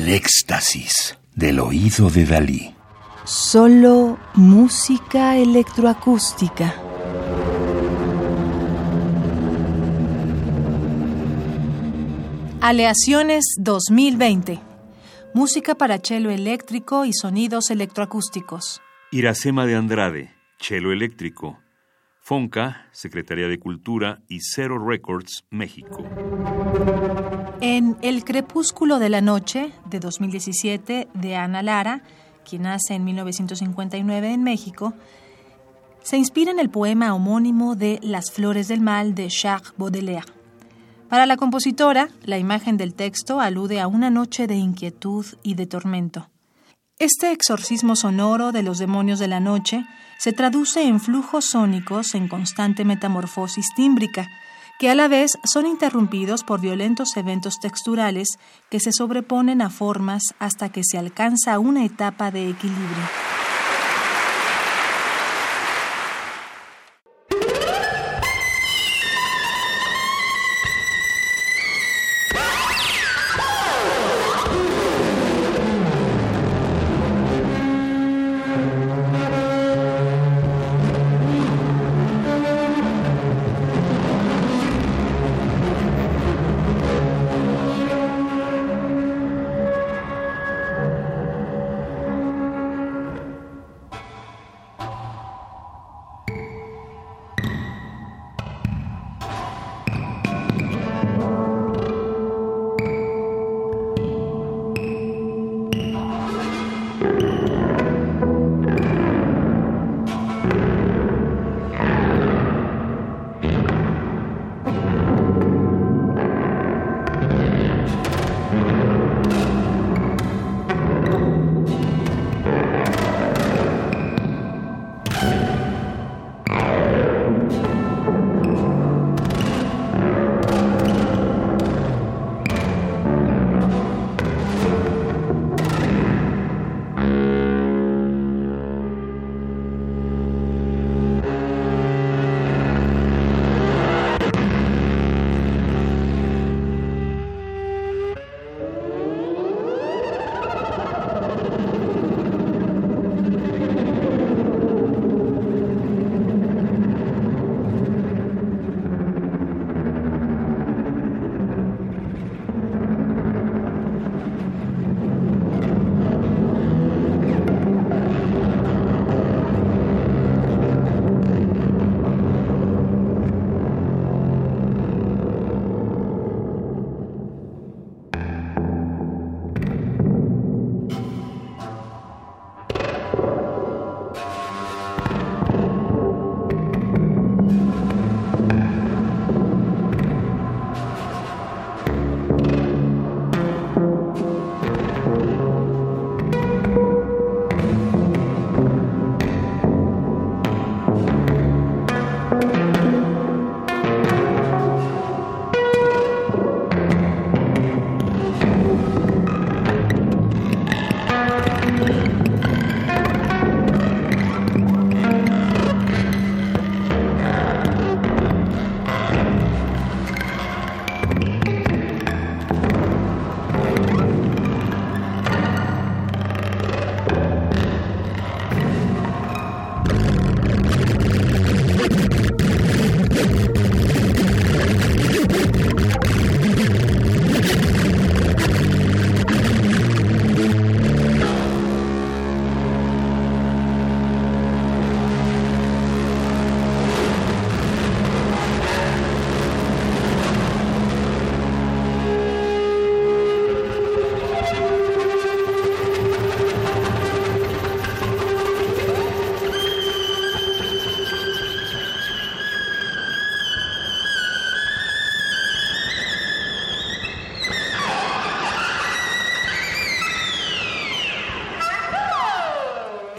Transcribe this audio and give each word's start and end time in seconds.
El 0.00 0.08
éxtasis 0.08 1.18
del 1.34 1.60
oído 1.60 2.08
de 2.08 2.24
Dalí. 2.24 2.74
Solo 3.24 4.18
música 4.32 5.36
electroacústica. 5.36 6.74
Aleaciones 12.62 13.44
2020. 13.58 14.58
Música 15.34 15.74
para 15.74 15.98
cello 15.98 16.30
eléctrico 16.30 17.04
y 17.04 17.12
sonidos 17.12 17.70
electroacústicos. 17.70 18.80
Iracema 19.12 19.66
de 19.66 19.76
Andrade, 19.76 20.34
cello 20.58 20.92
eléctrico. 20.92 21.58
FONCA, 22.22 22.88
Secretaría 22.92 23.48
de 23.48 23.58
Cultura 23.58 24.22
y 24.28 24.38
Zero 24.40 24.78
Records, 24.82 25.44
México. 25.50 26.02
En 27.62 27.98
El 28.00 28.24
crepúsculo 28.24 28.98
de 28.98 29.10
la 29.10 29.20
noche, 29.20 29.70
de 29.84 30.00
2017, 30.00 31.08
de 31.12 31.36
Ana 31.36 31.62
Lara, 31.62 32.02
quien 32.48 32.62
nace 32.62 32.94
en 32.94 33.04
1959 33.04 34.32
en 34.32 34.42
México, 34.42 34.94
se 36.02 36.16
inspira 36.16 36.52
en 36.52 36.58
el 36.58 36.70
poema 36.70 37.14
homónimo 37.14 37.76
de 37.76 38.00
Las 38.02 38.30
flores 38.30 38.68
del 38.68 38.80
mal 38.80 39.14
de 39.14 39.28
Charles 39.28 39.74
Baudelaire. 39.76 40.32
Para 41.10 41.26
la 41.26 41.36
compositora, 41.36 42.08
la 42.22 42.38
imagen 42.38 42.78
del 42.78 42.94
texto 42.94 43.40
alude 43.40 43.78
a 43.78 43.88
una 43.88 44.08
noche 44.08 44.46
de 44.46 44.56
inquietud 44.56 45.26
y 45.42 45.54
de 45.54 45.66
tormento. 45.66 46.30
Este 46.98 47.30
exorcismo 47.30 47.94
sonoro 47.94 48.52
de 48.52 48.62
los 48.62 48.78
demonios 48.78 49.18
de 49.18 49.28
la 49.28 49.40
noche 49.40 49.84
se 50.18 50.32
traduce 50.32 50.82
en 50.86 50.98
flujos 50.98 51.46
sónicos 51.50 52.14
en 52.14 52.26
constante 52.28 52.86
metamorfosis 52.86 53.66
tímbrica, 53.76 54.30
que 54.80 54.88
a 54.88 54.94
la 54.94 55.08
vez 55.08 55.32
son 55.44 55.66
interrumpidos 55.66 56.42
por 56.42 56.62
violentos 56.62 57.14
eventos 57.18 57.56
texturales 57.60 58.38
que 58.70 58.80
se 58.80 58.92
sobreponen 58.92 59.60
a 59.60 59.68
formas 59.68 60.22
hasta 60.38 60.70
que 60.70 60.80
se 60.82 60.96
alcanza 60.96 61.58
una 61.58 61.84
etapa 61.84 62.30
de 62.30 62.48
equilibrio. 62.48 63.39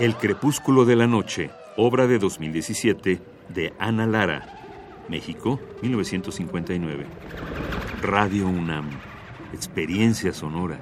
El 0.02 0.16
crepúsculo 0.16 0.84
de 0.84 0.96
la 0.96 1.06
noche, 1.06 1.52
obra 1.78 2.08
de 2.08 2.18
2017 2.18 3.22
de 3.50 3.74
Ana 3.78 4.08
Lara, 4.08 5.06
México, 5.08 5.60
1959. 5.84 7.06
Radio 8.02 8.48
UNAM, 8.48 8.90
experiencia 9.54 10.34
sonora. 10.34 10.82